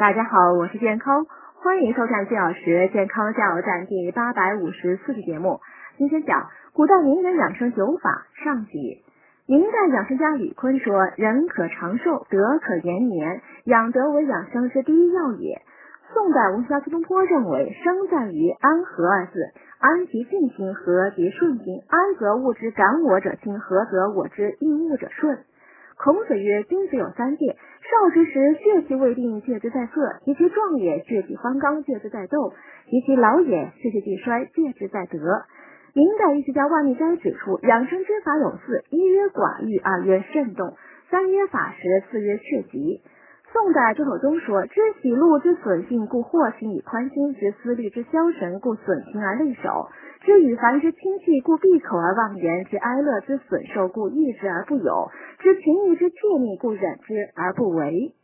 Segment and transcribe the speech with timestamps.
[0.00, 1.26] 大家好，我是健康，
[1.62, 5.60] 欢迎收看四小时健康加油站第八百五十四期节目。
[5.98, 9.04] 今天讲古代名人养生九法上集。
[9.46, 15.60] 明代养生家吕坤说：“人可长寿，德可延年，养德为养生之第一要也。”
[16.14, 19.38] 宋代文学家苏东坡认为：“生在于安和二字，
[19.80, 21.82] 安即静心，和即顺心。
[21.88, 25.40] 安则物之感我者清，和则我之应物者顺。”
[26.02, 27.56] 孔子曰：“君子有三戒。”
[27.90, 32.54] 少之时，血气未定，戒之在色；及其壮也，血气方刚，戒之在斗；
[32.88, 35.18] 及其老也，血气既衰，戒之在德。
[35.92, 40.76] 明代医学家万历斋指出，养生之法有四：一曰寡欲，二曰慎动，
[41.10, 43.02] 三曰法时，四曰血疾。
[43.52, 55.10] 宋代朱守中说：“知喜怒之损性，故惑心以宽心；知思虑之消神，故损心而利手；知与凡之亲戚，故闭口而忘言；知哀乐之损寿，故抑之而不有；
[55.40, 58.14] 知情欲之切逆，故忍之而不为。”